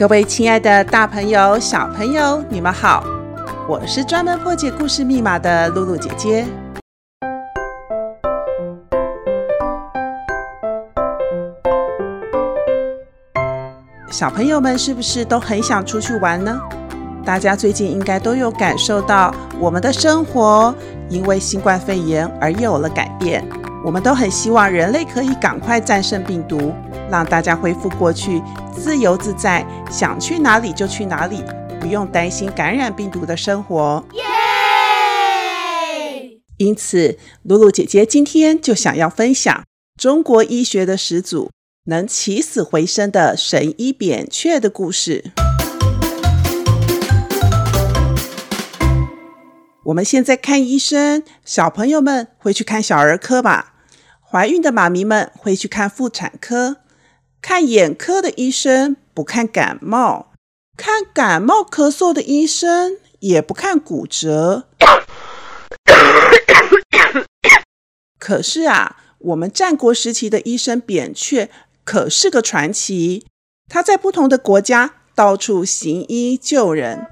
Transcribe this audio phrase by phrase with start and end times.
[0.00, 3.04] 各位亲爱的大朋友、小朋友，你们好！
[3.68, 6.46] 我是专门破解故事密码的露露姐姐。
[14.10, 16.58] 小朋友们是不是都很想出去玩呢？
[17.22, 20.74] 大家最近应该都有感受到，我们的生活
[21.10, 23.46] 因为新冠肺炎而有了改变。
[23.84, 26.72] 我们都很希望人类可以赶快战胜病毒。
[27.10, 28.40] 让大家恢复过去
[28.72, 31.42] 自由自在，想去哪里就去哪里，
[31.80, 34.04] 不用担心感染病毒的生活。
[34.12, 34.22] 耶！
[36.58, 39.64] 因此，露露姐姐今天就想要分享
[39.98, 41.50] 中国医学的始祖
[41.86, 45.32] 能起死回生的神医扁鹊的故事。
[49.86, 53.74] 我们现在看医生，小朋友们会去看小儿科吧？
[54.30, 56.76] 怀孕的妈咪们会去看妇产科。
[57.42, 60.32] 看眼科的医生不看感冒，
[60.76, 64.66] 看感冒咳嗽的医生也不看骨折。
[68.18, 71.48] 可是啊，我们战国时期的医生扁鹊
[71.84, 73.26] 可是个传奇，
[73.68, 77.06] 他在不同的国家到处行医救人。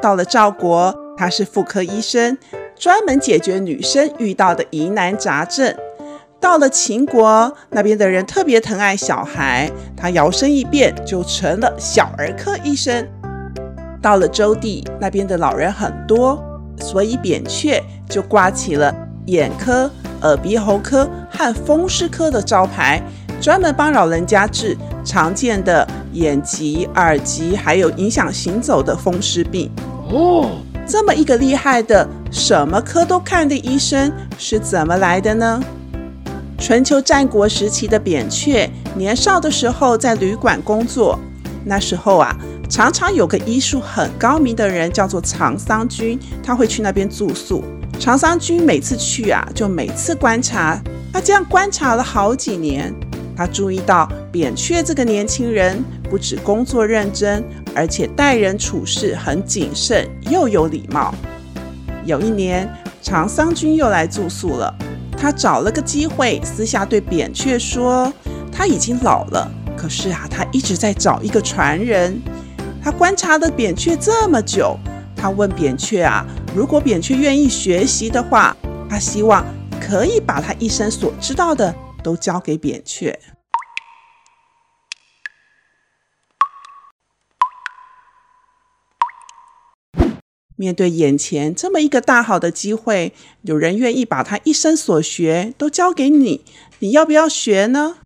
[0.00, 2.38] 到了赵国，他是妇科医生，
[2.74, 5.76] 专门解决女生遇到的疑难杂症。
[6.44, 13.08] 到了秦国，那边的人特别疼爱小孩，他摇身一变就成了小儿科医生。
[14.02, 16.38] 到了周地，那边的老人很多，
[16.78, 18.94] 所以扁鹊就挂起了
[19.24, 19.90] 眼科、
[20.20, 23.02] 耳鼻喉科和风湿科的招牌，
[23.40, 29.70] 专门帮老人家治常见的眼疾、耳疾，还有影响行走的风湿病。
[30.10, 30.50] 哦，
[30.86, 35.58] 这么一个厉害的什么科都看的医生是怎么来的呢？
[36.64, 41.20] 春秋战国时期的扁鹊，年少的时候在旅馆工作。
[41.62, 42.34] 那时候啊，
[42.70, 47.62] 常常有个医术很高明的人，叫做长桑君，他会去那边住宿。
[48.00, 50.82] 长桑君每次去啊，就每次观察。
[51.12, 52.90] 他这样观察了好几年，
[53.36, 57.44] 他注意到扁鹊这个年轻人不止工作认真，
[57.74, 61.14] 而且待人处事很谨慎，又有礼貌。
[62.06, 62.66] 有一年，
[63.02, 64.74] 长桑君又来住宿了。
[65.24, 68.12] 他找了个机会，私下对扁鹊说
[68.52, 72.20] ：“他已经老了，可是啊，他一直在找一个传人。
[72.82, 74.78] 他观察了扁鹊这么久，
[75.16, 78.54] 他问扁鹊啊，如果扁鹊愿意学习的话，
[78.86, 79.42] 他希望
[79.80, 83.18] 可以把他一生所知道的都交给扁鹊。”
[90.56, 96.44] 面对眼前这么一个大好的机会，有人愿意把他一生所学都交给你，
[96.78, 97.98] 你要不要学呢？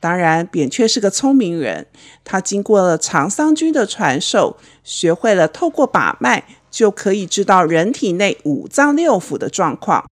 [0.00, 1.86] 当然，扁鹊是个聪明人，
[2.24, 10.06] 他经过了长桑君的传授，学会了透过把脉就可以知道人体内五脏六腑的状况。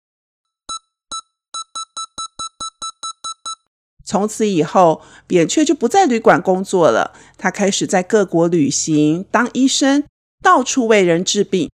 [4.05, 10.05] 从此以后，扁鹊就不在旅馆工作了，他开始在各国旅行，当医生。
[10.43, 11.71] 到处为人治病。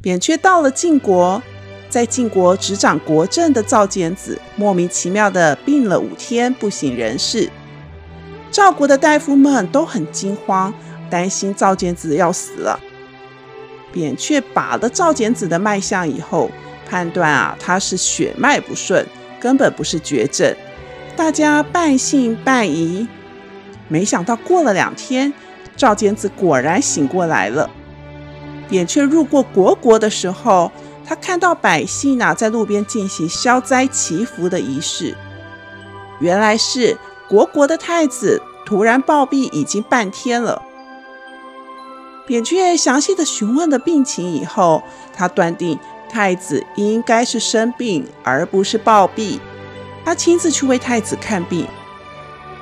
[0.00, 1.42] 扁鹊到了晋国，
[1.88, 7.50] 在晋国执掌国政的赵简子莫名其妙的病了五天，不省人事。
[8.50, 10.72] 赵国的大夫们都很惊慌，
[11.08, 12.78] 担心赵简子要死了。
[13.92, 16.50] 扁鹊把了赵简子的脉象以后，
[16.88, 19.06] 判断啊，他是血脉不顺。
[19.42, 20.54] 根本不是绝症，
[21.16, 23.08] 大家半信半疑。
[23.88, 25.34] 没想到过了两天，
[25.76, 27.68] 赵简子果然醒过来了。
[28.68, 30.70] 扁鹊路过国国的时候，
[31.04, 35.16] 他看到百姓啊在路边进行消灾祈福的仪式。
[36.20, 36.96] 原来是
[37.28, 40.62] 国国的太子突然暴毙，已经半天了。
[42.24, 45.76] 扁鹊详细的询问了病情以后，他断定
[46.12, 49.40] 太子应该是生病，而不是暴毙。
[50.04, 51.66] 他亲自去为太子看病，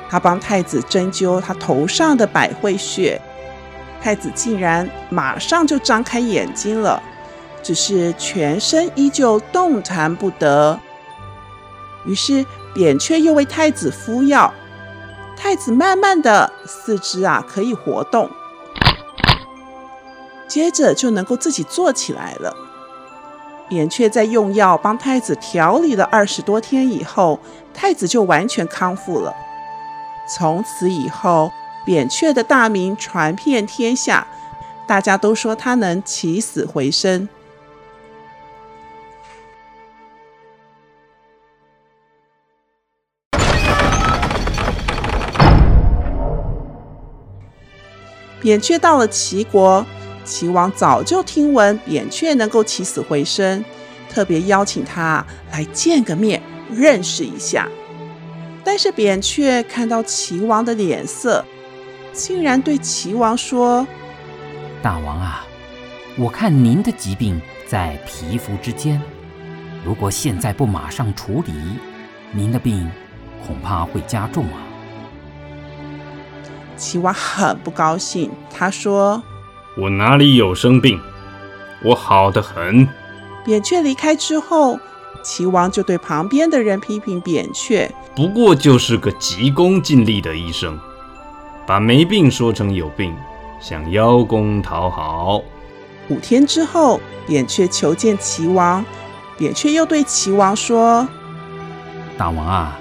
[0.09, 3.21] 他帮太子针灸他头上的百会穴，
[4.01, 7.03] 太子竟然马上就张开眼睛了，
[7.61, 10.79] 只是全身依旧动弹不得。
[12.07, 14.55] 于是扁鹊又为太子敷药，
[15.37, 18.31] 太子慢慢的四肢啊可以活动。
[20.47, 22.55] 接着就能够自己坐起来了。
[23.71, 27.39] 扁鹊在用药帮太子调理了二十多天以后，
[27.73, 29.33] 太子就完全康复了。
[30.29, 31.53] 从此以后，
[31.87, 34.27] 扁鹊的大名传遍天下，
[34.89, 37.29] 大家都说他能起死回生。
[48.41, 49.87] 扁鹊到了齐国。
[50.31, 53.65] 齐王早就听闻扁鹊能够起死回生，
[54.09, 56.41] 特别邀请他来见个面，
[56.71, 57.69] 认识一下。
[58.63, 61.45] 但是扁鹊看到齐王的脸色，
[62.13, 63.85] 竟然对齐王说
[64.81, 65.45] ：“大王啊，
[66.17, 69.03] 我看您的疾病在皮肤之间，
[69.85, 71.53] 如果现在不马上处理，
[72.31, 72.89] 您的病
[73.45, 74.63] 恐怕会加重啊。”
[76.79, 79.21] 齐王很不高兴，他说。
[79.77, 81.01] 我哪里有生病？
[81.83, 82.87] 我好得很。
[83.45, 84.79] 扁鹊离开之后，
[85.23, 90.79] 齐王就对旁边的人批评扁鹊：不过就是个急功近利的医生，
[91.67, 93.15] 把没病说成有病，
[93.61, 95.41] 想邀功讨好。
[96.09, 98.85] 五天之后，扁鹊求见齐王，
[99.39, 101.07] 扁鹊又对齐王说：
[102.19, 102.79] 大王啊，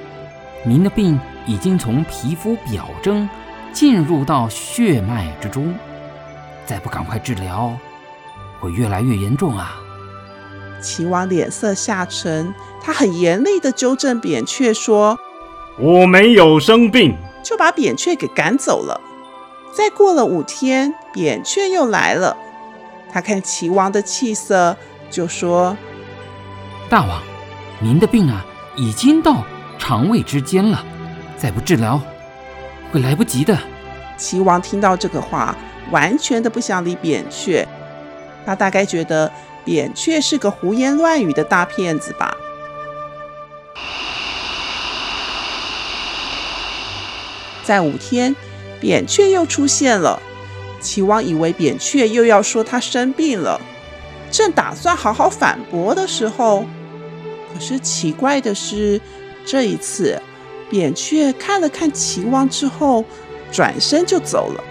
[0.66, 3.30] 您的病已经从皮肤表征
[3.72, 5.74] 进入到血脉之中。
[6.70, 7.76] 再不赶快治疗，
[8.60, 9.82] 会越来越严重啊！
[10.80, 15.18] 齐王脸色下沉，他很严厉的纠正扁鹊说
[15.82, 19.02] ：“我没有生病。”就把扁鹊给赶走了。
[19.74, 22.38] 再过了五天，扁鹊又来了。
[23.12, 24.78] 他看齐王的气色，
[25.10, 25.76] 就说
[26.88, 27.20] ：“大王，
[27.80, 28.46] 您的病啊，
[28.76, 29.44] 已经到
[29.80, 30.86] 肠胃之间了，
[31.36, 32.00] 再不治疗，
[32.92, 33.58] 会来不及的。”
[34.18, 35.56] 齐王听到这个话。
[35.92, 37.68] 完全的不想理扁鹊，
[38.46, 39.32] 他大概觉得
[39.64, 42.36] 扁鹊是个胡言乱语的大骗子吧。
[47.64, 48.36] 在五天，
[48.80, 50.22] 扁鹊又出现了。
[50.82, 53.60] 齐王以为扁鹊又要说他生病了，
[54.32, 56.66] 正打算好好反驳的时候，
[57.54, 59.00] 可是奇怪的是，
[59.46, 60.20] 这一次
[60.70, 63.04] 扁鹊看了看齐王之后，
[63.52, 64.64] 转身就走了。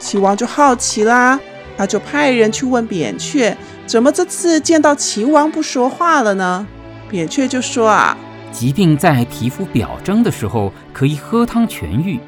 [0.00, 1.38] 齐王就好奇啦，
[1.76, 3.54] 他就派人去问扁鹊，
[3.86, 6.66] 怎么这次见到齐王不说话了呢？
[7.08, 8.16] 扁鹊就说啊，
[8.50, 12.18] 疾病在皮肤表征的时候可以喝汤痊愈，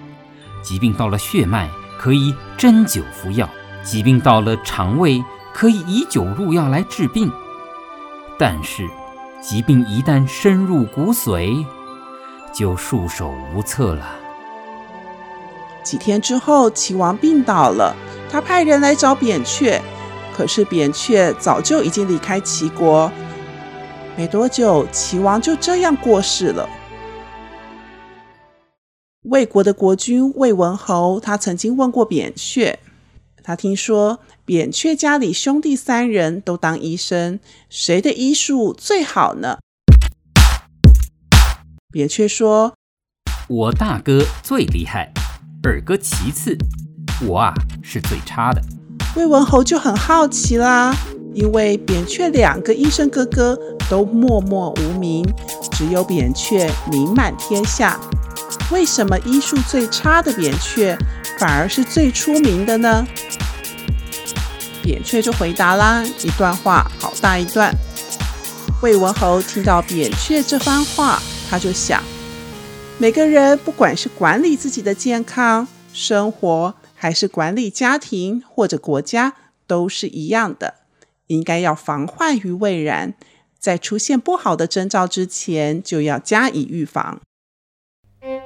[0.63, 3.49] 疾病到了血脉可以针灸服药，
[3.83, 7.33] 疾病到了肠胃可以以酒入药来治病，
[8.39, 8.87] 但是
[9.41, 11.65] 疾病一旦深入骨髓，
[12.53, 14.22] 就束手无策了。
[15.83, 17.95] 几天之后，齐王病倒了，
[18.31, 19.81] 他派人来找扁鹊，
[20.35, 23.11] 可是扁鹊早就已经离开齐国。
[24.17, 26.69] 没多久，齐王就这样过世了。
[29.25, 32.79] 魏国的国君魏文侯，他曾经问过扁鹊，
[33.43, 39.59] 他听说扁鹊家里兄弟三人都当医生，谁的医术最好呢？
[41.93, 42.75] 扁鹊说
[43.49, 45.13] ：“我大哥最厉害。”
[45.65, 46.57] 二哥其次，
[47.25, 48.61] 我啊是最差的。
[49.15, 50.95] 魏文侯就很好奇啦，
[51.35, 53.57] 因为扁鹊两个医生哥哥
[53.89, 55.25] 都默默无名，
[55.71, 57.99] 只有扁鹊名满天下。
[58.73, 60.97] 为什么医术最差的扁鹊
[61.39, 63.07] 反而是最出名的呢？
[64.83, 67.73] 扁鹊就回答啦，一段话好大一段。
[68.83, 72.03] 魏文侯听到扁鹊这番话，他就想。
[73.03, 79.35] 每个人不管是管理自己的健康、生活，还是管理家庭或者国家，
[79.67, 80.75] 都是一样的，
[81.27, 83.15] 应该要防患于未然，
[83.59, 87.21] 在出现不好的征兆之前，就要加以预防。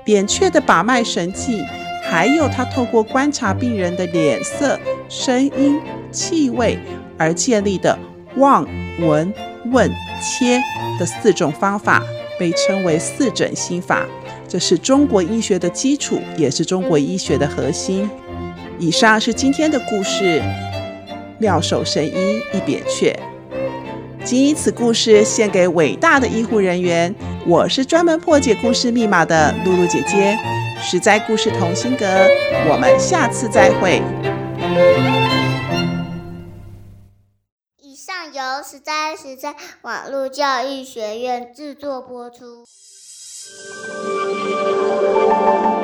[0.06, 1.62] 扁鹊的把脉神技，
[2.02, 5.78] 还有他透过观察病人的脸色、声音、
[6.10, 6.78] 气味
[7.18, 7.98] 而建立的
[8.36, 8.66] 望、
[9.00, 9.30] 闻、
[9.66, 10.58] 问、切
[10.98, 12.02] 的四种方法，
[12.38, 14.06] 被称为四诊心法。
[14.56, 18.08] 这是中国医学的基础，也是中国医学的核心。
[18.78, 20.42] 以上是今天的故事，
[21.38, 23.14] 妙手神医一扁鹊。
[24.24, 27.14] 谨以此故事献给伟大的医护人员。
[27.46, 30.34] 我是专门破解故事密码的露露姐姐，
[30.80, 32.06] 实在故事同心阁，
[32.70, 34.00] 我们下次再会。
[37.82, 42.64] 以上由实在实在网络教育学院制作播出。
[43.48, 43.76] Thank
[45.70, 45.75] you.